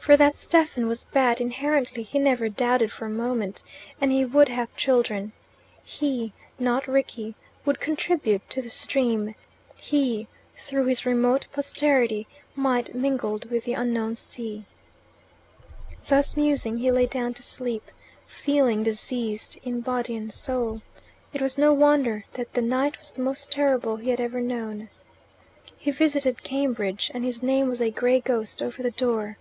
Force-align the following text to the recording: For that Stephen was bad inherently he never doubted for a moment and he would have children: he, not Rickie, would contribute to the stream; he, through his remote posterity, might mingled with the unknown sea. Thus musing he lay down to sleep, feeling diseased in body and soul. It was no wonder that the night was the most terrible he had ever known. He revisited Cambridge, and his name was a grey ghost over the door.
For 0.00 0.16
that 0.16 0.38
Stephen 0.38 0.86
was 0.88 1.04
bad 1.04 1.38
inherently 1.38 2.02
he 2.02 2.18
never 2.18 2.48
doubted 2.48 2.90
for 2.90 3.04
a 3.04 3.10
moment 3.10 3.62
and 4.00 4.10
he 4.10 4.24
would 4.24 4.48
have 4.48 4.74
children: 4.74 5.32
he, 5.84 6.32
not 6.58 6.88
Rickie, 6.88 7.34
would 7.66 7.78
contribute 7.78 8.48
to 8.48 8.62
the 8.62 8.70
stream; 8.70 9.34
he, 9.76 10.26
through 10.56 10.86
his 10.86 11.04
remote 11.04 11.44
posterity, 11.52 12.26
might 12.56 12.94
mingled 12.94 13.50
with 13.50 13.64
the 13.64 13.74
unknown 13.74 14.16
sea. 14.16 14.64
Thus 16.06 16.38
musing 16.38 16.78
he 16.78 16.90
lay 16.90 17.04
down 17.04 17.34
to 17.34 17.42
sleep, 17.42 17.90
feeling 18.26 18.82
diseased 18.82 19.58
in 19.62 19.82
body 19.82 20.16
and 20.16 20.32
soul. 20.32 20.80
It 21.34 21.42
was 21.42 21.58
no 21.58 21.74
wonder 21.74 22.24
that 22.32 22.54
the 22.54 22.62
night 22.62 22.98
was 22.98 23.10
the 23.10 23.20
most 23.20 23.52
terrible 23.52 23.96
he 23.98 24.08
had 24.08 24.22
ever 24.22 24.40
known. 24.40 24.88
He 25.76 25.90
revisited 25.90 26.42
Cambridge, 26.42 27.10
and 27.12 27.26
his 27.26 27.42
name 27.42 27.68
was 27.68 27.82
a 27.82 27.90
grey 27.90 28.20
ghost 28.20 28.62
over 28.62 28.82
the 28.82 28.90
door. 28.92 29.36